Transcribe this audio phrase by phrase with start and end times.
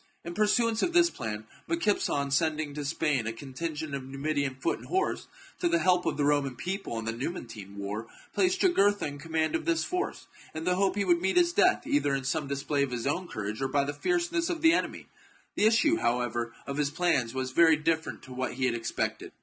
[0.25, 4.79] In pursuance of this plan, Micipsa, on sending to Spain a contingent of Numidian foot
[4.79, 5.27] and horse
[5.59, 9.53] to the help of the Roman people in the Numantine war, placed Jugurtha in command
[9.53, 10.25] of this force,
[10.55, 13.27] in the hope he would meet his death, either in some display of his own
[13.27, 15.05] courage or by the fierceness of the enemy.
[15.53, 19.31] The issue, however, of his plans was very different to what he had expected.